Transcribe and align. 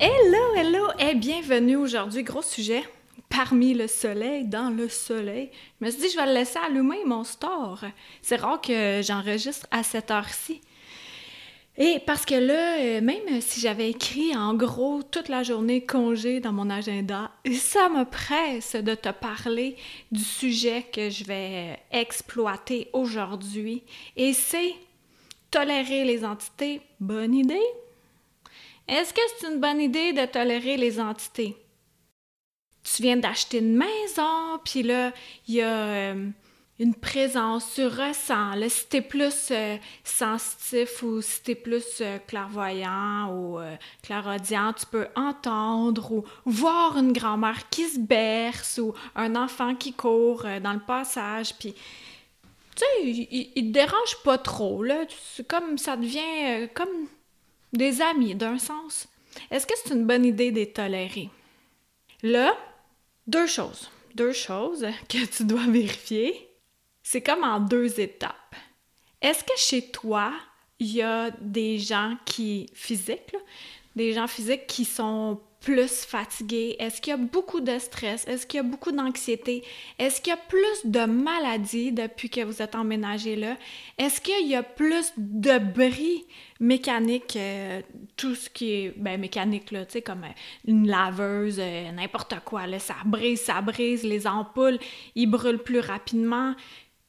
Hello, 0.00 0.54
hello 0.54 0.86
et 1.00 1.16
bienvenue 1.16 1.74
aujourd'hui. 1.74 2.22
Gros 2.22 2.40
sujet. 2.40 2.84
Parmi 3.28 3.74
le 3.74 3.88
soleil, 3.88 4.44
dans 4.44 4.70
le 4.70 4.88
soleil. 4.88 5.50
Je 5.80 5.86
me 5.86 5.90
suis 5.90 6.02
dit, 6.02 6.08
je 6.10 6.16
vais 6.16 6.26
le 6.26 6.34
laisser 6.34 6.56
allumer 6.64 7.04
mon 7.04 7.24
store. 7.24 7.84
C'est 8.22 8.36
rare 8.36 8.60
que 8.60 9.00
j'enregistre 9.02 9.66
à 9.72 9.82
cette 9.82 10.12
heure-ci. 10.12 10.60
Et 11.76 11.98
parce 12.06 12.24
que 12.24 12.36
là, 12.36 12.78
euh, 12.78 13.00
même 13.00 13.40
si 13.40 13.58
j'avais 13.58 13.90
écrit 13.90 14.36
en 14.36 14.54
gros 14.54 15.02
toute 15.02 15.28
la 15.28 15.42
journée 15.42 15.84
congé 15.84 16.38
dans 16.38 16.52
mon 16.52 16.70
agenda, 16.70 17.32
ça 17.52 17.88
me 17.88 18.04
presse 18.04 18.76
de 18.76 18.94
te 18.94 19.08
parler 19.08 19.74
du 20.12 20.22
sujet 20.22 20.86
que 20.92 21.10
je 21.10 21.24
vais 21.24 21.76
exploiter 21.90 22.88
aujourd'hui. 22.92 23.82
Et 24.16 24.32
c'est 24.32 24.74
tolérer 25.50 26.04
les 26.04 26.24
entités. 26.24 26.82
Bonne 27.00 27.34
idée? 27.34 27.66
Est-ce 28.88 29.12
que 29.12 29.20
c'est 29.36 29.48
une 29.48 29.60
bonne 29.60 29.82
idée 29.82 30.14
de 30.14 30.24
tolérer 30.24 30.78
les 30.78 30.98
entités? 30.98 31.54
Tu 32.82 33.02
viens 33.02 33.18
d'acheter 33.18 33.58
une 33.58 33.76
maison, 33.76 34.58
puis 34.64 34.82
là, 34.82 35.12
il 35.46 35.56
y 35.56 35.60
a 35.60 35.74
euh, 35.74 36.30
une 36.78 36.94
présence, 36.94 37.74
tu 37.74 37.84
ressens. 37.84 38.54
Si 38.70 38.88
t'es 38.88 39.02
plus 39.02 39.48
euh, 39.50 39.76
sensitif 40.04 41.02
ou 41.02 41.20
si 41.20 41.42
t'es 41.42 41.54
plus 41.54 42.00
euh, 42.00 42.16
clairvoyant 42.26 43.30
ou 43.30 43.60
clairaudient, 44.02 44.72
tu 44.72 44.86
peux 44.86 45.08
entendre 45.14 46.10
ou 46.10 46.24
voir 46.46 46.96
une 46.96 47.12
grand-mère 47.12 47.68
qui 47.68 47.86
se 47.86 47.98
berce 47.98 48.80
ou 48.82 48.94
un 49.14 49.36
enfant 49.36 49.74
qui 49.74 49.92
court 49.92 50.46
dans 50.62 50.72
le 50.72 50.80
passage, 50.80 51.54
puis 51.58 51.74
tu 51.74 52.84
sais, 52.84 53.04
il, 53.04 53.52
il, 53.54 53.66
te 53.66 53.72
dérange 53.72 54.16
pas 54.24 54.38
trop, 54.38 54.82
là. 54.82 55.04
C'est 55.34 55.46
comme, 55.46 55.76
ça 55.76 55.96
devient 55.96 56.68
comme 56.72 57.08
des 57.72 58.00
amis, 58.00 58.34
d'un 58.34 58.58
sens. 58.58 59.08
Est-ce 59.50 59.66
que 59.66 59.74
c'est 59.76 59.94
une 59.94 60.06
bonne 60.06 60.24
idée 60.24 60.50
de 60.50 60.56
les 60.56 60.72
tolérer? 60.72 61.30
Là, 62.22 62.56
deux 63.26 63.46
choses. 63.46 63.90
Deux 64.14 64.32
choses 64.32 64.86
que 65.08 65.24
tu 65.24 65.44
dois 65.44 65.66
vérifier. 65.66 66.48
C'est 67.02 67.22
comme 67.22 67.44
en 67.44 67.60
deux 67.60 68.00
étapes. 68.00 68.54
Est-ce 69.20 69.42
que 69.44 69.56
chez 69.56 69.90
toi, 69.90 70.32
il 70.78 70.92
y 70.92 71.02
a 71.02 71.30
des 71.40 71.78
gens 71.78 72.16
qui, 72.24 72.70
physiques, 72.74 73.34
des 73.96 74.12
gens 74.12 74.28
physiques 74.28 74.66
qui 74.66 74.84
sont 74.84 75.40
plus 75.60 76.04
fatigué? 76.04 76.76
Est-ce 76.78 77.00
qu'il 77.00 77.10
y 77.10 77.14
a 77.14 77.16
beaucoup 77.16 77.60
de 77.60 77.78
stress? 77.78 78.26
Est-ce 78.26 78.46
qu'il 78.46 78.58
y 78.58 78.60
a 78.60 78.64
beaucoup 78.64 78.92
d'anxiété? 78.92 79.64
Est-ce 79.98 80.20
qu'il 80.20 80.30
y 80.30 80.34
a 80.34 80.38
plus 80.38 80.84
de 80.84 81.04
maladies 81.04 81.92
depuis 81.92 82.30
que 82.30 82.42
vous 82.42 82.62
êtes 82.62 82.74
emménagé 82.74 83.36
là? 83.36 83.56
Est-ce 83.98 84.20
qu'il 84.20 84.46
y 84.46 84.54
a 84.54 84.62
plus 84.62 85.12
de 85.16 85.58
bris 85.58 86.24
mécanique, 86.60 87.36
euh, 87.36 87.82
tout 88.16 88.34
ce 88.34 88.50
qui 88.50 88.72
est 88.72 88.94
ben, 88.96 89.20
mécanique, 89.20 89.70
là, 89.70 89.86
tu 89.86 89.92
sais, 89.92 90.02
comme 90.02 90.24
euh, 90.24 90.32
une 90.66 90.88
laveuse, 90.88 91.58
euh, 91.60 91.92
n'importe 91.92 92.34
quoi, 92.44 92.66
là, 92.66 92.78
ça 92.78 92.96
brise, 93.04 93.42
ça 93.42 93.60
brise, 93.60 94.02
les 94.02 94.26
ampoules, 94.26 94.78
ils 95.14 95.26
brûlent 95.26 95.62
plus 95.62 95.80
rapidement. 95.80 96.54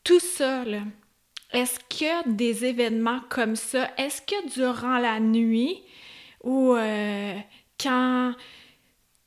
Tout 0.03 0.19
ça, 0.19 0.63
là, 0.65 0.81
est-ce 1.51 1.79
a 2.05 2.23
des 2.27 2.65
événements 2.65 3.21
comme 3.29 3.55
ça? 3.55 3.89
Est-ce 3.97 4.21
que 4.21 4.53
durant 4.53 4.99
la 4.99 5.19
nuit 5.19 5.81
ou 6.43 6.75
quand 7.81 8.33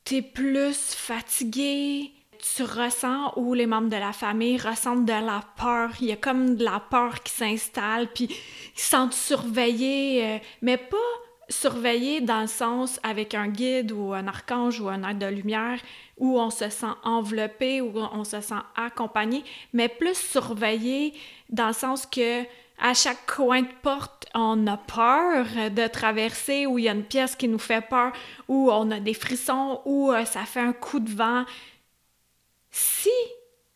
tu 0.05 0.17
es 0.17 0.23
plus 0.23 0.95
fatigué, 0.95 2.13
tu 2.39 2.65
ressens 2.65 3.33
ou 3.37 3.55
les 3.55 3.67
membres 3.67 3.89
de 3.89 3.97
la 3.97 4.13
famille 4.13 4.59
ressentent 4.59 5.05
de 5.05 5.13
la 5.13 5.43
peur. 5.57 5.91
Il 6.01 6.09
y 6.09 6.13
a 6.13 6.17
comme 6.17 6.57
de 6.57 6.65
la 6.65 6.81
peur 6.81 7.23
qui 7.23 7.33
s'installe, 7.33 8.09
puis 8.13 8.25
ils 8.25 8.81
se 8.81 8.91
sentent 8.91 9.15
surveillés, 9.15 10.25
euh, 10.25 10.39
mais 10.61 10.77
pas 10.77 10.97
surveillés 11.49 12.21
dans 12.21 12.41
le 12.41 12.47
sens 12.47 12.99
avec 13.03 13.35
un 13.35 13.49
guide 13.49 13.93
ou 13.93 14.13
un 14.13 14.27
archange 14.27 14.81
ou 14.81 14.89
un 14.89 15.09
aide 15.09 15.19
de 15.19 15.27
lumière 15.27 15.79
où 16.17 16.41
on 16.41 16.51
se 16.51 16.69
sent 16.69 16.87
enveloppé, 17.05 17.81
où 17.81 17.93
on 17.97 18.25
se 18.25 18.41
sent 18.41 18.55
accompagné, 18.77 19.45
mais 19.73 19.89
plus 19.89 20.17
surveillés 20.17 21.15
dans 21.51 21.69
le 21.69 21.73
sens 21.73 22.07
que 22.07 22.43
à 22.83 22.95
chaque 22.95 23.33
coin 23.33 23.63
de 23.63 23.73
porte, 23.81 24.27
on 24.35 24.67
a 24.67 24.77
peur 24.77 25.47
de 25.71 25.87
traverser, 25.87 26.67
où 26.67 26.79
il 26.79 26.87
y 26.87 26.89
a 26.89 26.93
une 26.93 27.05
pièce 27.05 27.37
qui 27.37 27.47
nous 27.47 27.61
fait 27.61 27.81
peur, 27.81 28.13
où 28.49 28.71
on 28.73 28.91
a 28.91 28.99
des 28.99 29.15
frissons, 29.15 29.81
où 29.85 30.11
euh, 30.11 30.25
ça 30.25 30.45
fait 30.45 30.61
un 30.61 30.73
coup 30.73 30.99
de 30.99 31.11
vent. 31.11 31.45
Si 32.73 33.09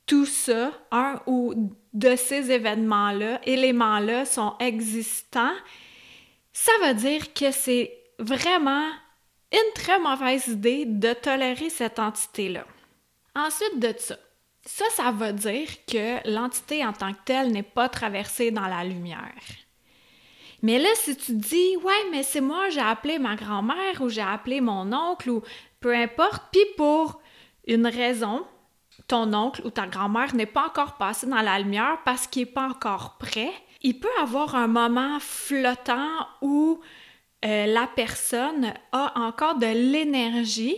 tout 0.06 0.26
ça, 0.26 0.72
un 0.90 1.20
ou 1.26 1.54
de 1.94 2.16
ces 2.16 2.50
événements-là, 2.50 3.40
éléments-là 3.44 4.24
sont 4.24 4.54
existants, 4.58 5.54
ça 6.52 6.72
veut 6.84 6.94
dire 6.94 7.32
que 7.32 7.52
c'est 7.52 7.96
vraiment 8.18 8.88
une 9.52 9.72
très 9.76 10.00
mauvaise 10.00 10.48
idée 10.48 10.84
de 10.84 11.12
tolérer 11.12 11.70
cette 11.70 12.00
entité-là. 12.00 12.64
Ensuite 13.36 13.78
de 13.78 13.94
ça, 13.96 14.16
ça, 14.66 14.84
ça 14.94 15.12
veut 15.12 15.32
dire 15.32 15.68
que 15.86 16.28
l'entité 16.28 16.84
en 16.84 16.92
tant 16.92 17.12
que 17.12 17.20
telle 17.24 17.52
n'est 17.52 17.62
pas 17.62 17.88
traversée 17.88 18.50
dans 18.50 18.66
la 18.66 18.84
lumière. 18.84 19.32
Mais 20.62 20.78
là, 20.78 20.88
si 20.96 21.16
tu 21.16 21.32
dis, 21.34 21.76
ouais, 21.76 22.10
mais 22.10 22.22
c'est 22.24 22.40
moi, 22.40 22.68
j'ai 22.70 22.80
appelé 22.80 23.18
ma 23.18 23.36
grand-mère 23.36 24.00
ou 24.00 24.08
j'ai 24.08 24.22
appelé 24.22 24.60
mon 24.60 24.92
oncle 24.92 25.30
ou 25.30 25.42
peu 25.80 25.94
importe, 25.94 26.42
puis 26.50 26.64
pour 26.76 27.20
une 27.66 27.86
raison, 27.86 28.44
ton 29.06 29.32
oncle 29.34 29.62
ou 29.64 29.70
ta 29.70 29.86
grand-mère 29.86 30.34
n'est 30.34 30.46
pas 30.46 30.66
encore 30.66 30.96
passé 30.96 31.26
dans 31.26 31.42
la 31.42 31.58
lumière 31.60 31.98
parce 32.04 32.26
qu'il 32.26 32.42
n'est 32.42 32.52
pas 32.52 32.68
encore 32.68 33.18
prêt, 33.18 33.52
il 33.82 34.00
peut 34.00 34.08
avoir 34.20 34.56
un 34.56 34.66
moment 34.66 35.20
flottant 35.20 36.26
où 36.42 36.80
euh, 37.44 37.66
la 37.66 37.86
personne 37.86 38.72
a 38.90 39.12
encore 39.16 39.58
de 39.58 39.66
l'énergie 39.66 40.76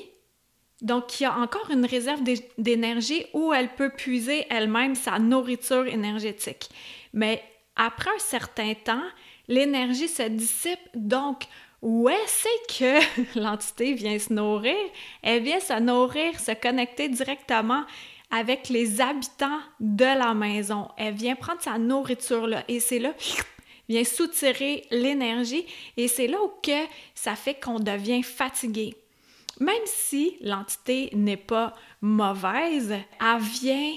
donc, 0.81 1.19
il 1.19 1.25
y 1.25 1.27
a 1.27 1.37
encore 1.37 1.71
une 1.71 1.85
réserve 1.85 2.23
d'énergie 2.57 3.27
où 3.33 3.53
elle 3.53 3.75
peut 3.75 3.91
puiser 3.91 4.47
elle-même 4.49 4.95
sa 4.95 5.19
nourriture 5.19 5.87
énergétique. 5.87 6.69
Mais 7.13 7.43
après 7.75 8.11
un 8.11 8.21
certain 8.21 8.75
temps, 8.75 9.03
l'énergie 9.49 10.07
se 10.07 10.23
dissipe. 10.23 10.79
Donc, 10.95 11.45
où 11.83 12.09
est-ce 12.09 12.79
que 12.79 13.39
l'entité 13.41 13.95
vient 13.95 14.19
se 14.21 14.33
nourrir? 14.33 14.77
Elle 15.23 15.43
vient 15.43 15.61
se 15.61 15.81
nourrir, 15.81 16.39
se 16.39 16.53
connecter 16.53 17.09
directement 17.09 17.85
avec 18.31 18.69
les 18.69 19.01
habitants 19.01 19.61
de 19.81 20.05
la 20.05 20.33
maison. 20.33 20.89
Elle 20.97 21.15
vient 21.15 21.35
prendre 21.35 21.63
sa 21.63 21.77
nourriture 21.79 22.47
là. 22.47 22.63
Et 22.69 22.79
c'est 22.79 23.01
là 23.01 23.15
vient 23.89 24.05
soutirer 24.05 24.85
l'énergie 24.91 25.67
et 25.97 26.07
c'est 26.09 26.27
là 26.29 26.37
où 26.43 26.53
que 26.63 26.85
ça 27.15 27.35
fait 27.35 27.55
qu'on 27.55 27.81
devient 27.81 28.23
fatigué 28.23 28.95
même 29.61 29.75
si 29.87 30.37
l'entité 30.41 31.11
n'est 31.15 31.37
pas 31.37 31.75
mauvaise, 32.01 32.95
elle 33.21 33.41
vient 33.41 33.93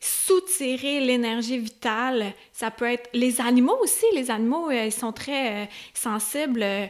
soutirer 0.00 1.00
l'énergie 1.00 1.58
vitale. 1.58 2.32
Ça 2.52 2.70
peut 2.70 2.84
être 2.84 3.08
les 3.14 3.40
animaux 3.40 3.76
aussi. 3.80 4.04
Les 4.14 4.30
animaux, 4.30 4.68
euh, 4.70 4.84
ils 4.84 4.92
sont 4.92 5.12
très 5.12 5.64
euh, 5.64 5.66
sensibles 5.94 6.62
euh, 6.62 6.86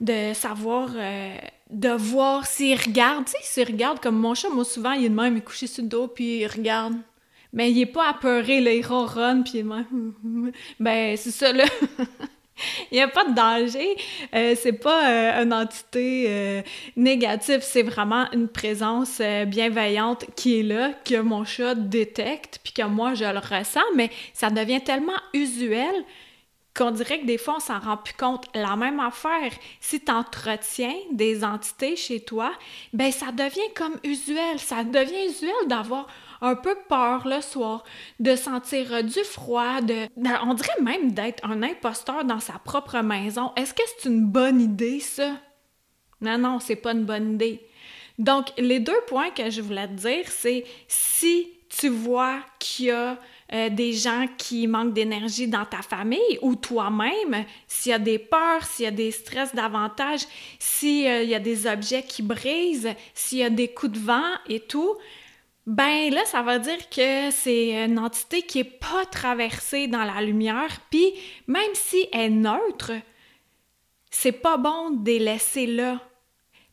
de 0.00 0.32
savoir, 0.34 0.90
de 1.70 1.88
voir 1.90 2.44
s'ils 2.44 2.76
regardent. 2.76 3.24
Tu 3.26 3.32
sais, 3.32 3.38
s'ils 3.42 3.66
regardent 3.66 4.00
comme 4.00 4.18
mon 4.18 4.34
chat, 4.34 4.48
moi 4.48 4.64
souvent, 4.64 4.92
il 4.92 5.04
est 5.04 5.08
de 5.08 5.14
même, 5.14 5.34
il 5.34 5.38
est 5.38 5.44
couché 5.44 5.68
sur 5.68 5.82
le 5.82 5.88
dos, 5.88 6.08
puis 6.08 6.38
il 6.38 6.46
regarde. 6.46 6.94
Mais 7.52 7.70
il 7.70 7.78
est 7.80 7.86
pas 7.86 8.08
apeuré, 8.08 8.60
là, 8.60 8.72
il 8.72 8.84
ronronne, 8.84 9.44
puis 9.44 9.54
il 9.54 9.60
est 9.60 9.62
même. 9.62 10.12
ben, 10.80 11.16
c'est 11.16 11.30
ça, 11.30 11.52
là. 11.52 11.64
Il 12.90 12.96
n'y 12.96 13.00
a 13.00 13.08
pas 13.08 13.24
de 13.24 13.34
danger. 13.34 13.96
Euh, 14.34 14.54
c'est 14.60 14.72
pas 14.72 15.08
euh, 15.08 15.42
une 15.42 15.52
entité 15.52 16.26
euh, 16.28 16.62
négative, 16.96 17.60
c'est 17.62 17.82
vraiment 17.82 18.30
une 18.32 18.48
présence 18.48 19.20
bienveillante 19.46 20.26
qui 20.36 20.60
est 20.60 20.62
là, 20.62 20.92
que 21.04 21.20
mon 21.20 21.44
chat 21.44 21.74
détecte, 21.74 22.60
puis 22.62 22.72
que 22.72 22.82
moi 22.82 23.14
je 23.14 23.24
le 23.24 23.38
ressens, 23.38 23.80
mais 23.94 24.10
ça 24.32 24.50
devient 24.50 24.82
tellement 24.82 25.12
usuel 25.32 25.94
qu'on 26.74 26.90
dirait 26.90 27.20
que 27.20 27.26
des 27.26 27.38
fois 27.38 27.56
on 27.56 27.60
s'en 27.60 27.78
rend 27.78 27.96
plus 27.98 28.14
compte. 28.14 28.46
La 28.54 28.76
même 28.76 29.00
affaire, 29.00 29.52
si 29.80 30.00
tu 30.00 30.10
entretiens 30.10 30.94
des 31.12 31.44
entités 31.44 31.96
chez 31.96 32.20
toi, 32.20 32.52
ben 32.92 33.12
ça 33.12 33.32
devient 33.32 33.60
comme 33.74 33.98
usuel. 34.04 34.58
Ça 34.58 34.84
devient 34.84 35.28
usuel 35.28 35.66
d'avoir 35.66 36.06
un 36.42 36.56
peu 36.56 36.76
peur 36.88 37.26
le 37.26 37.40
soir, 37.40 37.84
de 38.20 38.36
sentir 38.36 38.92
euh, 38.92 39.02
du 39.02 39.24
froid, 39.24 39.80
de, 39.80 40.08
on 40.44 40.54
dirait 40.54 40.82
même 40.82 41.12
d'être 41.12 41.44
un 41.48 41.62
imposteur 41.62 42.24
dans 42.24 42.40
sa 42.40 42.54
propre 42.54 42.98
maison. 42.98 43.52
Est-ce 43.56 43.72
que 43.72 43.82
c'est 43.86 44.08
une 44.08 44.26
bonne 44.26 44.60
idée, 44.60 45.00
ça? 45.00 45.36
Non, 46.20 46.36
non, 46.38 46.58
c'est 46.60 46.76
pas 46.76 46.92
une 46.92 47.04
bonne 47.04 47.34
idée. 47.34 47.64
Donc, 48.18 48.48
les 48.58 48.80
deux 48.80 49.00
points 49.06 49.30
que 49.30 49.50
je 49.50 49.62
voulais 49.62 49.88
te 49.88 49.94
dire, 49.94 50.24
c'est 50.26 50.64
si 50.88 51.48
tu 51.68 51.88
vois 51.88 52.40
qu'il 52.58 52.86
y 52.86 52.90
a 52.90 53.18
euh, 53.52 53.70
des 53.70 53.92
gens 53.92 54.26
qui 54.36 54.66
manquent 54.66 54.92
d'énergie 54.92 55.48
dans 55.48 55.64
ta 55.64 55.82
famille 55.82 56.38
ou 56.42 56.54
toi-même, 56.54 57.44
s'il 57.66 57.90
y 57.90 57.94
a 57.94 57.98
des 57.98 58.18
peurs, 58.18 58.64
s'il 58.64 58.84
y 58.84 58.88
a 58.88 58.90
des 58.90 59.10
stress 59.10 59.54
davantage, 59.54 60.20
s'il 60.58 61.06
euh, 61.06 61.22
y 61.22 61.34
a 61.34 61.40
des 61.40 61.66
objets 61.66 62.02
qui 62.02 62.22
brisent, 62.22 62.94
s'il 63.14 63.38
y 63.38 63.42
a 63.44 63.50
des 63.50 63.68
coups 63.68 63.92
de 63.92 63.98
vent 63.98 64.32
et 64.48 64.60
tout, 64.60 64.96
ben 65.66 66.12
là, 66.12 66.24
ça 66.24 66.42
va 66.42 66.58
dire 66.58 66.88
que 66.90 67.30
c'est 67.30 67.84
une 67.84 67.98
entité 67.98 68.42
qui 68.42 68.58
n'est 68.58 68.64
pas 68.64 69.04
traversée 69.10 69.86
dans 69.86 70.04
la 70.04 70.20
lumière, 70.20 70.80
puis 70.90 71.12
même 71.46 71.74
si 71.74 72.08
elle 72.12 72.20
est 72.20 72.30
neutre, 72.30 72.92
c'est 74.10 74.32
pas 74.32 74.56
bon 74.56 74.90
de 74.90 75.06
les 75.06 75.18
laisser 75.18 75.66
là. 75.66 76.00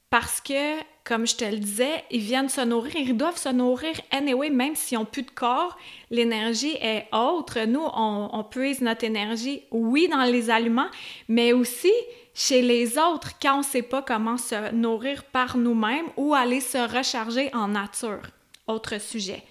Parce 0.09 0.41
que 0.41 0.79
comme 1.09 1.25
je 1.25 1.35
te 1.35 1.45
le 1.45 1.57
disais, 1.57 2.03
ils 2.11 2.21
viennent 2.21 2.49
se 2.49 2.61
nourrir, 2.61 2.95
ils 2.95 3.17
doivent 3.17 3.37
se 3.37 3.49
nourrir 3.49 3.95
anyway, 4.11 4.51
même 4.51 4.75
s'ils 4.75 4.99
n'ont 4.99 5.05
plus 5.05 5.23
de 5.23 5.31
corps, 5.31 5.75
l'énergie 6.11 6.77
est 6.81 7.07
autre. 7.11 7.65
Nous, 7.65 7.81
on, 7.81 8.29
on 8.31 8.43
puise 8.43 8.81
notre 8.81 9.05
énergie, 9.05 9.63
oui, 9.71 10.07
dans 10.07 10.23
les 10.23 10.51
aliments, 10.51 10.89
mais 11.27 11.51
aussi 11.51 11.91
chez 12.35 12.61
les 12.61 12.99
autres 12.99 13.31
quand 13.41 13.55
on 13.55 13.59
ne 13.59 13.63
sait 13.63 13.81
pas 13.81 14.03
comment 14.03 14.37
se 14.37 14.71
nourrir 14.71 15.23
par 15.23 15.57
nous-mêmes 15.57 16.05
ou 16.15 16.35
aller 16.35 16.61
se 16.61 16.77
recharger 16.77 17.49
en 17.55 17.69
nature. 17.69 18.21
Autre 18.69 19.01
sujet. 19.01 19.43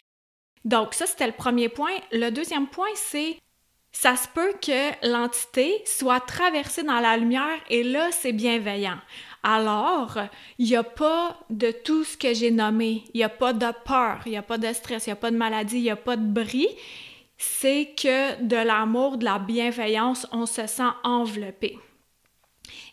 Donc, 0.65 0.95
ça, 0.95 1.07
c'était 1.07 1.27
le 1.27 1.33
premier 1.33 1.69
point. 1.69 1.93
Le 2.13 2.31
deuxième 2.31 2.69
point, 2.69 2.89
c'est 2.95 3.37
ça 3.91 4.15
se 4.17 4.29
peut 4.29 4.53
que 4.63 5.11
l'entité 5.11 5.83
soit 5.85 6.21
traversée 6.21 6.85
dans 6.85 7.01
la 7.01 7.17
lumière 7.17 7.59
et 7.69 7.83
là, 7.83 8.11
c'est 8.13 8.33
bienveillant. 8.33 8.99
Alors, 9.43 10.19
il 10.59 10.67
n'y 10.67 10.77
a 10.77 10.85
pas 10.85 11.37
de 11.51 11.71
tout 11.71 12.05
ce 12.05 12.17
que 12.17 12.33
j'ai 12.33 12.51
nommé. 12.51 13.05
Il 13.13 13.19
n'y 13.19 13.25
a 13.25 13.29
pas 13.29 13.53
de 13.53 13.67
peur, 13.85 14.21
il 14.27 14.31
n'y 14.31 14.39
a 14.39 14.43
pas 14.43 14.59
de 14.59 14.73
stress, 14.73 15.07
il 15.07 15.11
n'y 15.11 15.15
a 15.15 15.17
pas 15.17 15.31
de 15.31 15.37
maladie, 15.37 15.79
il 15.79 15.83
n'y 15.83 15.91
a 15.91 15.97
pas 15.97 16.17
de 16.17 16.27
bris. 16.27 16.69
C'est 17.39 17.95
que 17.97 18.41
de 18.43 18.57
l'amour, 18.57 19.17
de 19.17 19.25
la 19.25 19.39
bienveillance, 19.39 20.27
on 20.33 20.47
se 20.47 20.67
sent 20.67 20.91
enveloppé. 21.03 21.79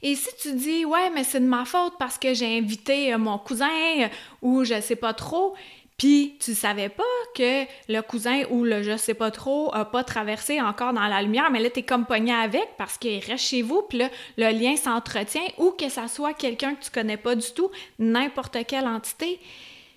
Et 0.02 0.16
si 0.16 0.30
tu 0.40 0.54
dis, 0.54 0.86
ouais, 0.86 1.10
mais 1.10 1.24
c'est 1.24 1.40
de 1.40 1.46
ma 1.46 1.66
faute 1.66 1.94
parce 1.98 2.18
que 2.18 2.34
j'ai 2.34 2.58
invité 2.58 3.14
euh, 3.14 3.18
mon 3.18 3.38
cousin 3.38 3.70
euh, 4.00 4.08
ou 4.42 4.64
je 4.64 4.80
sais 4.80 4.96
pas 4.96 5.14
trop, 5.14 5.56
puis 5.98 6.38
tu 6.40 6.54
savais 6.54 6.90
pas 6.90 7.04
que 7.36 7.66
le 7.88 8.02
cousin 8.02 8.44
ou 8.50 8.64
le 8.64 8.84
je 8.84 8.98
sais 8.98 9.14
pas 9.14 9.32
trop 9.32 9.74
a 9.74 9.86
pas 9.86 10.04
traversé 10.04 10.60
encore 10.62 10.94
dans 10.94 11.08
la 11.08 11.22
lumière, 11.22 11.50
mais 11.52 11.60
là 11.60 11.70
t'es 11.70 11.84
comme 11.84 12.06
pogné 12.06 12.34
avec 12.34 12.76
parce 12.78 12.98
qu'il 12.98 13.24
reste 13.24 13.46
chez 13.46 13.62
vous, 13.62 13.82
puis 13.84 14.00
là 14.00 14.10
le 14.38 14.52
lien 14.52 14.76
s'entretient 14.76 15.48
ou 15.58 15.72
que 15.72 15.90
ça 15.90 16.08
soit 16.08 16.34
quelqu'un 16.34 16.76
que 16.76 16.84
tu 16.84 16.92
connais 16.92 17.18
pas 17.18 17.36
du 17.36 17.52
tout, 17.54 17.72
n'importe 18.00 18.58
quelle 18.68 18.88
entité. 18.88 19.40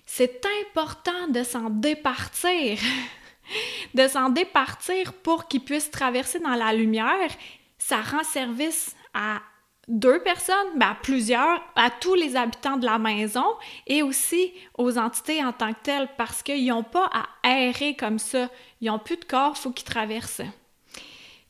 C'est 0.05 0.41
important 0.61 1.27
de 1.29 1.43
s'en 1.43 1.69
départir. 1.69 2.79
de 3.93 4.07
s'en 4.07 4.29
départir 4.29 5.13
pour 5.13 5.47
qu'il 5.47 5.61
puisse 5.61 5.91
traverser 5.91 6.39
dans 6.39 6.55
la 6.55 6.73
lumière. 6.73 7.29
Ça 7.77 8.01
rend 8.01 8.23
service 8.23 8.95
à 9.13 9.41
deux 9.89 10.21
personnes, 10.21 10.77
ben 10.77 10.95
plusieurs, 11.01 11.61
à 11.75 11.89
tous 11.89 12.13
les 12.13 12.35
habitants 12.35 12.77
de 12.77 12.85
la 12.85 12.99
maison 12.99 13.45
et 13.87 14.03
aussi 14.03 14.53
aux 14.77 14.97
entités 14.97 15.43
en 15.43 15.51
tant 15.51 15.73
que 15.73 15.79
telles 15.81 16.07
parce 16.15 16.43
qu'ils 16.43 16.67
n'ont 16.67 16.83
pas 16.83 17.09
à 17.43 17.49
errer 17.49 17.95
comme 17.95 18.19
ça. 18.19 18.49
Ils 18.81 18.87
n'ont 18.89 18.99
plus 18.99 19.17
de 19.17 19.25
corps, 19.25 19.53
il 19.57 19.59
faut 19.59 19.71
qu'ils 19.71 19.89
traversent. 19.89 20.43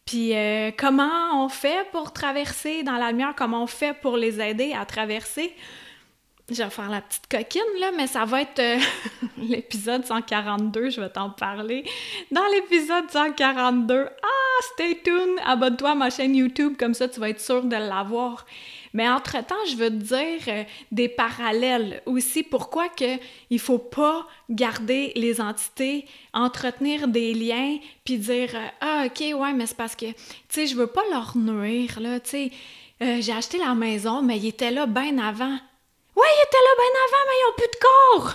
Puis 0.06 0.36
euh, 0.36 0.72
comment 0.76 1.44
on 1.44 1.50
fait 1.50 1.86
pour 1.92 2.14
traverser 2.14 2.82
dans 2.84 2.96
la 2.96 3.12
lumière? 3.12 3.34
Comment 3.38 3.64
on 3.64 3.68
fait 3.68 3.94
pour 3.94 4.16
les 4.16 4.40
aider 4.40 4.74
à 4.74 4.86
traverser? 4.86 5.54
Je 6.52 6.64
vais 6.64 6.70
faire 6.70 6.90
la 6.90 7.02
petite 7.02 7.28
coquine, 7.30 7.80
là, 7.80 7.92
mais 7.96 8.08
ça 8.08 8.26
va 8.26 8.42
être 8.42 8.60
euh, 8.60 8.80
l'épisode 9.38 10.04
142, 10.04 10.90
je 10.90 11.00
vais 11.00 11.10
t'en 11.10 11.30
parler. 11.30 11.84
Dans 12.32 12.46
l'épisode 12.54 13.10
142, 13.10 14.08
ah, 14.10 14.64
stay 14.74 15.00
tuned, 15.04 15.38
abonne-toi 15.46 15.92
à 15.92 15.96
ma 15.96 16.10
chaîne 16.10 16.36
YouTube, 16.36 16.74
comme 16.80 16.96
ça 16.96 17.08
tu 17.08 17.20
vas 17.20 17.30
être 17.30 17.40
sûr 17.40 17.64
de 17.64 17.76
l'avoir. 17.76 18.48
Mais 18.94 19.08
entre-temps, 19.08 19.64
je 19.70 19.76
veux 19.76 19.90
te 19.90 20.04
dire 20.04 20.42
euh, 20.48 20.64
des 20.92 21.08
parallèles 21.08 22.02
aussi. 22.08 22.42
Pourquoi 22.42 22.90
que 22.90 23.20
il 23.52 23.60
faut 23.60 23.78
pas 23.78 24.26
garder 24.50 25.12
les 25.16 25.42
entités, 25.42 26.08
entretenir 26.34 27.08
des 27.08 27.36
liens, 27.36 27.78
puis 28.04 28.18
dire 28.18 28.56
euh, 28.56 28.68
Ah, 28.82 29.04
ok, 29.06 29.40
ouais, 29.40 29.54
mais 29.54 29.68
c'est 29.68 29.78
parce 29.78 29.96
que, 29.96 30.08
tu 30.08 30.16
sais, 30.50 30.66
je 30.66 30.76
veux 30.76 30.88
pas 30.88 31.04
leur 31.12 31.38
nuire, 31.38 32.00
là, 32.00 32.20
tu 32.20 32.30
sais. 32.30 32.52
j'ai 33.00 33.34
acheté 33.34 33.60
la 33.60 33.76
maison, 33.76 34.24
mais 34.24 34.38
il 34.38 34.48
était 34.48 34.72
là 34.72 34.88
bien 34.88 35.20
avant. 35.20 35.60
Ouais, 36.20 36.28
ils 36.36 36.44
étaient 36.48 36.58
là 36.66 36.74
bien 36.78 36.94
avant, 37.06 37.24
mais 37.28 37.38
ils 37.38 37.46
n'ont 37.46 37.58
plus 37.58 37.72
de 37.74 37.80
corps! 37.88 38.30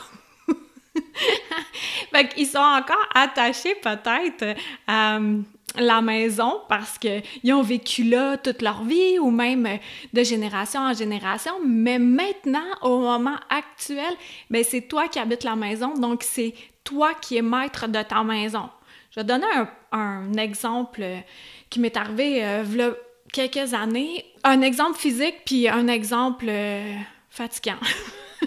fait 2.13 2.29
qu'ils 2.29 2.47
sont 2.47 2.59
encore 2.59 3.09
attachés 3.15 3.75
peut-être 3.75 4.57
à 4.87 5.17
euh, 5.17 5.41
la 5.77 6.01
maison 6.01 6.63
parce 6.69 6.97
qu'ils 6.99 7.53
ont 7.53 7.61
vécu 7.61 8.05
là 8.05 8.39
toute 8.39 8.63
leur 8.63 8.85
vie 8.85 9.19
ou 9.19 9.31
même 9.31 9.69
de 10.15 10.23
génération 10.23 10.81
en 10.81 10.95
génération. 10.95 11.53
Mais 11.63 11.99
maintenant, 11.99 12.71
au 12.81 13.01
moment 13.01 13.37
actuel, 13.51 14.15
ben 14.49 14.65
c'est 14.65 14.83
toi 14.83 15.09
qui 15.09 15.19
habites 15.19 15.45
la 15.45 15.57
maison, 15.57 15.93
donc 15.93 16.23
c'est 16.23 16.55
toi 16.85 17.13
qui 17.13 17.37
es 17.37 17.43
maître 17.43 17.87
de 17.87 18.01
ta 18.01 18.23
maison. 18.23 18.71
Je 19.11 19.21
vais 19.21 19.25
donner 19.25 19.47
un, 19.93 20.33
exemple 20.39 21.05
qui 21.69 21.81
m'est 21.81 21.97
arrivé 21.99 22.43
a 22.43 22.63
quelques 23.31 23.75
années. 23.75 24.25
Un 24.43 24.63
exemple 24.63 24.99
physique 24.99 25.43
puis 25.45 25.69
un 25.69 25.89
exemple... 25.89 26.47
Euh, 26.49 26.95
fatigant. 27.35 27.79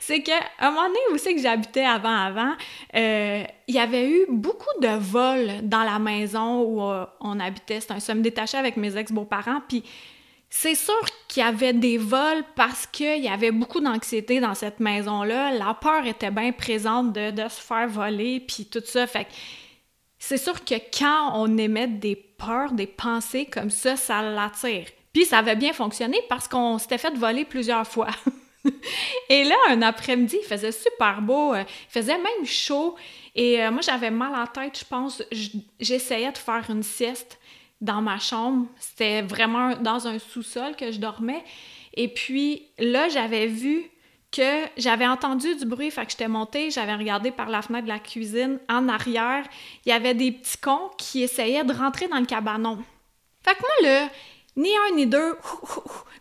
c'est 0.00 0.22
qu'à 0.22 0.40
un 0.58 0.70
moment 0.70 0.88
donné 0.88 0.98
où 1.12 1.16
que 1.16 1.42
j'habitais 1.42 1.84
avant, 1.84 2.14
avant, 2.14 2.52
euh, 2.94 3.44
il 3.66 3.74
y 3.74 3.78
avait 3.78 4.10
eu 4.10 4.26
beaucoup 4.28 4.78
de 4.80 4.98
vols 4.98 5.62
dans 5.62 5.82
la 5.82 5.98
maison 5.98 6.62
où 6.62 6.82
euh, 6.82 7.06
on 7.20 7.40
habitait. 7.40 7.80
C'était 7.80 7.94
un 7.94 8.00
somme 8.00 8.20
détaché 8.20 8.58
avec 8.58 8.76
mes 8.76 8.94
ex-beaux-parents. 8.96 9.62
Puis 9.68 9.82
c'est 10.50 10.74
sûr 10.74 11.00
qu'il 11.28 11.42
y 11.42 11.46
avait 11.46 11.72
des 11.72 11.96
vols 11.96 12.44
parce 12.56 12.86
qu'il 12.86 13.22
y 13.22 13.28
avait 13.28 13.52
beaucoup 13.52 13.80
d'anxiété 13.80 14.40
dans 14.40 14.54
cette 14.54 14.80
maison-là. 14.80 15.52
La 15.52 15.74
peur 15.74 16.04
était 16.04 16.30
bien 16.30 16.52
présente 16.52 17.14
de, 17.14 17.30
de 17.30 17.48
se 17.48 17.60
faire 17.60 17.88
voler, 17.88 18.40
puis 18.40 18.66
tout 18.66 18.82
ça. 18.84 19.06
Fait 19.06 19.26
c'est 20.18 20.36
sûr 20.36 20.62
que 20.64 20.74
quand 20.74 21.32
on 21.34 21.56
émet 21.56 21.86
des 21.86 22.14
peurs, 22.14 22.72
des 22.72 22.86
pensées 22.86 23.46
comme 23.46 23.70
ça, 23.70 23.96
ça 23.96 24.20
l'attire. 24.22 24.86
Puis 25.12 25.24
ça 25.24 25.38
avait 25.38 25.56
bien 25.56 25.72
fonctionné 25.72 26.18
parce 26.28 26.46
qu'on 26.46 26.78
s'était 26.78 26.98
fait 26.98 27.14
voler 27.16 27.44
plusieurs 27.44 27.86
fois. 27.86 28.08
et 29.28 29.44
là, 29.44 29.56
un 29.68 29.82
après-midi, 29.82 30.38
il 30.40 30.46
faisait 30.46 30.72
super 30.72 31.20
beau, 31.20 31.54
euh, 31.54 31.64
il 31.66 31.92
faisait 31.92 32.16
même 32.16 32.44
chaud. 32.44 32.94
Et 33.34 33.62
euh, 33.62 33.70
moi, 33.70 33.80
j'avais 33.80 34.10
mal 34.10 34.34
en 34.34 34.46
tête, 34.46 34.78
je 34.78 34.84
pense. 34.84 35.22
J'essayais 35.80 36.30
de 36.30 36.38
faire 36.38 36.64
une 36.68 36.82
sieste 36.82 37.38
dans 37.80 38.02
ma 38.02 38.18
chambre. 38.18 38.66
C'était 38.78 39.22
vraiment 39.22 39.76
dans 39.76 40.06
un 40.06 40.18
sous-sol 40.18 40.76
que 40.76 40.92
je 40.92 40.98
dormais. 40.98 41.42
Et 41.94 42.08
puis 42.08 42.66
là, 42.78 43.08
j'avais 43.08 43.46
vu 43.46 43.90
que 44.30 44.64
j'avais 44.76 45.06
entendu 45.06 45.56
du 45.56 45.64
bruit, 45.64 45.90
fait 45.90 46.04
que 46.04 46.12
j'étais 46.12 46.28
montée, 46.28 46.70
j'avais 46.70 46.94
regardé 46.94 47.32
par 47.32 47.48
la 47.48 47.62
fenêtre 47.62 47.84
de 47.84 47.88
la 47.88 47.98
cuisine. 47.98 48.60
En 48.68 48.88
arrière, 48.88 49.44
il 49.84 49.88
y 49.88 49.92
avait 49.92 50.14
des 50.14 50.30
petits 50.30 50.58
cons 50.58 50.90
qui 50.96 51.22
essayaient 51.22 51.64
de 51.64 51.72
rentrer 51.72 52.06
dans 52.06 52.18
le 52.18 52.26
cabanon. 52.26 52.78
Fait 53.42 53.54
que 53.54 53.60
moi, 53.60 53.90
là, 53.90 54.08
ni 54.56 54.70
un 54.76 54.96
ni 54.96 55.06
deux, 55.06 55.36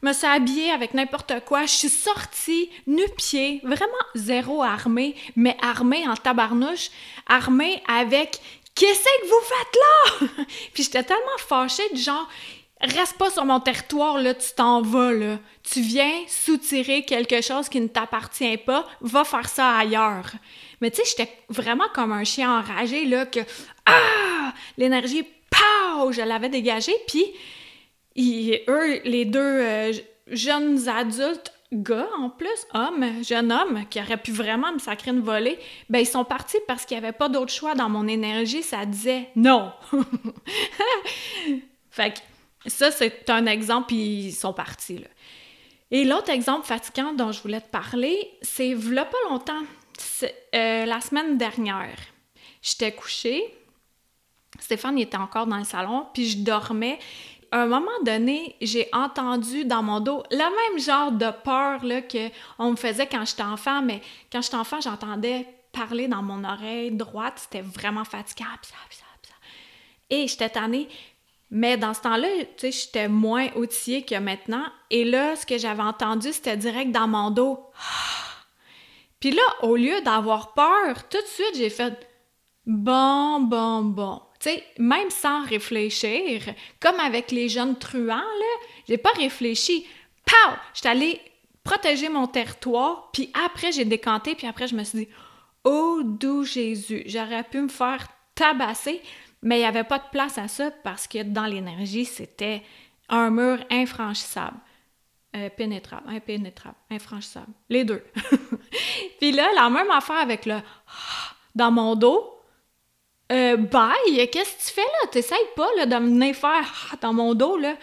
me 0.01 0.13
suis 0.13 0.27
habillée 0.27 0.71
avec 0.71 0.93
n'importe 0.93 1.33
quoi. 1.45 1.65
Je 1.65 1.74
suis 1.74 1.89
sortie 1.89 2.69
nu-pied, 2.88 3.62
vraiment 3.63 3.86
zéro 4.15 4.63
armée, 4.63 5.15
mais 5.36 5.57
armée 5.62 6.07
en 6.07 6.15
tabarnouche, 6.15 6.89
armée 7.27 7.81
avec 7.88 8.39
Qu'est-ce 8.75 9.03
que 9.03 9.27
vous 9.27 9.45
faites 9.45 10.38
là? 10.38 10.45
Puis 10.74 10.83
j'étais 10.83 11.03
tellement 11.03 11.38
fâchée 11.38 11.89
du 11.93 12.01
genre 12.01 12.29
Reste 12.81 13.17
pas 13.17 13.29
sur 13.29 13.43
mon 13.43 13.59
territoire, 13.59 14.17
là, 14.19 14.33
tu 14.33 14.53
t'en 14.55 14.81
vas, 14.81 15.12
là. 15.12 15.38
Tu 15.69 15.81
viens 15.81 16.13
soutirer 16.29 17.03
quelque 17.03 17.41
chose 17.41 17.67
qui 17.67 17.81
ne 17.81 17.88
t'appartient 17.88 18.55
pas, 18.55 18.88
va 19.01 19.25
faire 19.25 19.50
ça 19.50 19.75
ailleurs. 19.75 20.31
Mais 20.79 20.89
tu 20.89 20.98
sais, 20.98 21.03
j'étais 21.09 21.29
vraiment 21.50 21.89
comme 21.93 22.13
un 22.13 22.24
chien 22.24 22.57
enragé, 22.57 23.03
là, 23.03 23.25
que 23.25 23.41
Ah! 23.86 24.53
L'énergie, 24.77 25.24
pow! 25.50 26.13
Je 26.13 26.21
l'avais 26.21 26.48
dégagée, 26.48 26.95
puis 27.05 27.25
eux, 28.18 29.01
les 29.04 29.25
deux 29.25 29.39
euh, 29.39 29.94
jeunes 30.28 30.88
adultes, 30.88 31.54
gars 31.72 32.10
en 32.18 32.30
plus, 32.30 32.50
hommes, 32.74 33.24
jeunes 33.24 33.51
hommes, 33.51 33.86
qui 33.89 34.00
auraient 34.00 34.18
pu 34.18 34.32
vraiment 34.32 34.74
me 34.74 34.80
sacrer 34.80 35.12
une 35.12 35.22
volée, 35.22 35.60
ben 35.89 36.00
ils 36.00 36.08
sont 36.08 36.25
partis 36.25 36.58
parce 36.68 36.86
qu'il 36.86 36.98
n'y 36.98 37.06
avait 37.06 37.16
pas 37.16 37.30
d'autre 37.30 37.51
choix 37.51 37.75
dans 37.75 37.89
mon 37.89 38.08
énergie, 38.08 38.63
ça 38.63 38.86
disait 38.86 39.30
non. 39.36 39.72
fait 41.92 42.13
que 42.13 42.70
ça, 42.70 42.92
c'est 42.92 43.30
un 43.30 43.46
exemple, 43.46 43.88
puis 43.88 43.98
ils 43.98 44.34
sont 44.34 44.54
partis, 44.54 44.98
là. 44.98 45.08
Et 45.92 46.04
l'autre 46.04 46.30
exemple 46.30 46.68
fatigant 46.68 47.13
dont 47.13 47.32
je 47.32 47.42
voulais 47.42 47.62
te 47.62 47.70
parler, 47.70 48.30
c'est 48.44 48.75
v'là 48.75 49.06
pas 49.06 49.18
longtemps, 49.30 49.63
euh, 50.54 50.86
la 50.86 51.01
semaine 51.01 51.38
dernière. 51.38 51.98
J'étais 52.62 52.92
couchée, 52.92 53.42
Stéphane 54.60 55.00
était 55.00 55.18
encore 55.18 55.48
dans 55.48 55.58
le 55.58 55.63
salon, 55.63 56.06
puis 56.13 56.30
je 56.30 56.38
dormais, 56.38 57.00
à 57.51 57.62
un 57.62 57.65
moment 57.65 57.91
donné, 58.03 58.56
j'ai 58.62 58.88
entendu 58.94 59.65
dans 59.65 59.84
mon 59.84 60.00
dos 60.00 60.24
le 60.32 60.38
même 60.38 60.79
genre 60.79 61.12
de 61.12 61.32
peur 61.44 61.84
là, 61.84 62.01
que 62.01 62.29
on 62.58 62.72
me 62.72 62.75
faisait 62.75 63.08
quand 63.08 63.25
j'étais 63.25 63.44
enfant, 63.44 63.82
mais 63.82 64.01
quand 64.32 64.41
j'étais 64.41 64.58
enfant, 64.58 64.82
j'entendais 64.82 65.48
parler 65.72 66.08
dans 66.08 66.22
mon 66.22 66.44
oreille 66.44 66.91
droite, 66.91 67.36
c'était 67.38 67.62
vraiment 67.62 68.06
fatigant, 68.06 68.46
et 70.10 70.27
j'étais 70.27 70.50
tannée. 70.50 70.88
Mais 71.51 71.77
dans 71.77 71.94
ce 71.94 72.01
temps-là, 72.01 72.27
tu 72.58 72.72
sais, 72.72 72.72
j'étais 72.72 73.08
moins 73.08 73.48
outillée 73.56 74.03
que 74.03 74.15
maintenant. 74.15 74.65
Et 74.91 75.03
là, 75.03 75.36
ce 75.36 75.46
que 75.46 75.58
j'avais 75.58 75.82
entendu, 75.82 76.32
c'était 76.32 76.58
direct 76.58 76.91
dans 76.91 77.08
mon 77.08 77.32
dos. 77.32 77.60
Puis 79.20 79.32
là, 79.32 79.41
au 79.63 79.75
lieu 79.75 80.01
d'avoir 80.01 80.53
peur, 80.53 81.08
tout 81.10 81.22
de 81.22 81.27
suite, 81.27 81.56
j'ai 81.56 81.70
fait 81.70 82.08
bon, 82.65 83.41
bon, 83.41 83.82
bon. 83.82 84.22
Tu 84.39 84.50
sais, 84.50 84.63
même 84.77 85.10
sans 85.10 85.43
réfléchir, 85.43 86.41
comme 86.79 87.00
avec 87.00 87.31
les 87.31 87.50
jeunes 87.50 87.77
truands, 87.77 88.15
là, 88.15 88.67
j'ai 88.88 88.98
pas 88.98 89.12
réfléchi. 89.12 89.86
Pow! 90.25 90.53
J'étais 90.74 90.89
allée 90.89 91.22
protéger 91.63 92.10
mon 92.10 92.27
territoire, 92.27 93.10
puis 93.12 93.31
après, 93.46 93.72
j'ai 93.72 93.86
décanté, 93.86 94.36
puis 94.36 94.48
après, 94.48 94.67
je 94.67 94.75
me 94.75 94.84
suis 94.84 95.00
dit, 95.00 95.08
oh, 95.63 96.01
doux 96.03 96.43
Jésus, 96.43 97.03
j'aurais 97.05 97.43
pu 97.43 97.62
me 97.62 97.67
faire 97.67 98.08
tabasser, 98.34 99.01
mais 99.41 99.58
il 99.58 99.60
n'y 99.60 99.65
avait 99.65 99.84
pas 99.84 100.00
de 100.00 100.10
place 100.12 100.38
à 100.38 100.48
ça 100.48 100.72
parce 100.84 101.08
que 101.08 101.24
dans 101.24 101.46
l'énergie, 101.46 102.05
c'était 102.05 102.63
un 103.10 103.29
mur 103.29 103.60
infranchissable. 103.69 104.58
Euh, 105.36 105.50
pénétrable, 105.50 106.10
impénétrable, 106.10 106.75
infranchissable. 106.89 107.51
Les 107.69 107.84
deux. 107.84 108.03
puis 109.19 109.31
là, 109.31 109.48
la 109.53 109.69
même 109.69 109.91
affaire 109.91 110.17
avec 110.17 110.48
le 110.48 110.58
dans 111.53 111.72
mon 111.72 111.96
dos. 111.96 112.38
Euh, 113.31 113.57
bye, 113.57 114.29
qu'est-ce 114.31 114.55
que 114.55 114.67
tu 114.67 114.74
fais 114.74 114.81
là? 114.81 115.09
T'essayes 115.12 115.38
pas 115.55 115.67
là, 115.77 115.86
de 115.86 115.95
venir 115.95 116.36
faire 116.36 116.95
dans 117.01 117.13
mon 117.13 117.36
dos, 117.36 117.57
là. 117.57 117.75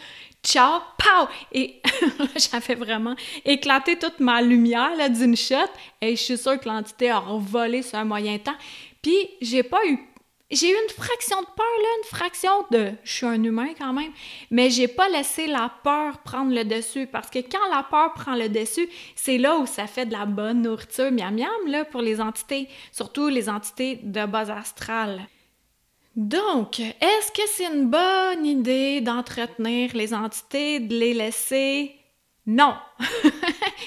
Ciao, 0.42 0.80
pow! 0.98 1.28
Et 1.52 1.80
j'avais 2.36 2.74
vraiment 2.74 3.14
éclaté 3.44 3.98
toute 3.98 4.20
ma 4.20 4.42
lumière 4.42 4.94
là, 4.96 5.08
d'une 5.08 5.36
shot. 5.36 5.56
Et 6.00 6.16
je 6.16 6.22
suis 6.22 6.38
sûre 6.38 6.58
que 6.60 6.68
l'entité 6.68 7.10
a 7.10 7.18
revolé 7.18 7.82
sur 7.82 7.98
un 7.98 8.04
moyen 8.04 8.38
temps. 8.38 8.56
Puis 9.02 9.28
j'ai 9.40 9.62
pas 9.62 9.84
eu 9.86 9.98
j'ai 10.50 10.70
eu 10.70 10.74
une 10.74 10.90
fraction 10.90 11.40
de 11.40 11.46
peur, 11.46 11.66
là, 11.82 11.88
une 11.98 12.16
fraction 12.16 12.50
de. 12.70 12.92
Je 13.02 13.12
suis 13.12 13.26
un 13.26 13.42
humain 13.42 13.70
quand 13.76 13.92
même, 13.92 14.12
mais 14.50 14.70
j'ai 14.70 14.86
pas 14.86 15.08
laissé 15.08 15.48
la 15.48 15.72
peur 15.82 16.18
prendre 16.18 16.54
le 16.54 16.64
dessus 16.64 17.08
parce 17.08 17.30
que 17.30 17.40
quand 17.40 17.68
la 17.70 17.82
peur 17.82 18.12
prend 18.14 18.36
le 18.36 18.48
dessus, 18.48 18.88
c'est 19.16 19.38
là 19.38 19.56
où 19.56 19.66
ça 19.66 19.88
fait 19.88 20.06
de 20.06 20.12
la 20.12 20.24
bonne 20.24 20.62
nourriture 20.62 21.10
miam 21.10 21.34
miam 21.34 21.66
là, 21.66 21.84
pour 21.84 22.00
les 22.00 22.20
entités, 22.20 22.68
surtout 22.92 23.28
les 23.28 23.48
entités 23.48 23.98
de 24.02 24.24
base 24.24 24.50
astrale. 24.50 25.26
Donc, 26.16 26.80
est-ce 26.80 27.30
que 27.30 27.46
c'est 27.46 27.66
une 27.66 27.90
bonne 27.90 28.46
idée 28.46 29.02
d'entretenir 29.02 29.90
les 29.94 30.14
entités, 30.14 30.80
de 30.80 30.96
les 30.96 31.12
laisser? 31.12 31.94
Non. 32.46 32.74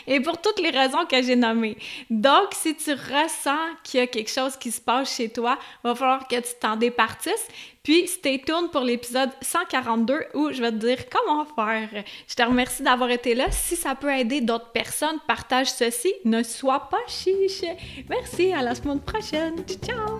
Et 0.07 0.19
pour 0.19 0.39
toutes 0.39 0.59
les 0.59 0.69
raisons 0.69 1.05
que 1.05 1.23
j'ai 1.23 1.35
nommées. 1.35 1.77
Donc, 2.09 2.49
si 2.51 2.75
tu 2.75 2.91
ressens 2.91 3.57
qu'il 3.83 4.01
y 4.01 4.03
a 4.03 4.07
quelque 4.07 4.29
chose 4.29 4.57
qui 4.57 4.69
se 4.69 4.81
passe 4.81 5.15
chez 5.15 5.29
toi, 5.29 5.57
va 5.83 5.95
falloir 5.95 6.27
que 6.27 6.35
tu 6.35 6.51
t'en 6.59 6.75
départisses. 6.75 7.47
Puis, 7.81 8.07
stay 8.07 8.43
tuned 8.45 8.69
pour 8.71 8.81
l'épisode 8.81 9.31
142 9.41 10.25
où 10.35 10.51
je 10.51 10.61
vais 10.61 10.71
te 10.71 10.75
dire 10.75 11.05
comment 11.09 11.45
faire. 11.45 12.03
Je 12.27 12.35
te 12.35 12.43
remercie 12.43 12.83
d'avoir 12.83 13.09
été 13.09 13.33
là. 13.33 13.49
Si 13.49 13.75
ça 13.75 13.95
peut 13.95 14.11
aider 14.11 14.41
d'autres 14.41 14.71
personnes, 14.71 15.19
partage 15.25 15.71
ceci. 15.71 16.13
Ne 16.25 16.43
sois 16.43 16.89
pas 16.91 16.97
chiche. 17.07 17.63
Merci, 18.07 18.51
à 18.51 18.61
la 18.61 18.75
semaine 18.75 18.99
prochaine. 18.99 19.55
Ciao! 19.83 20.19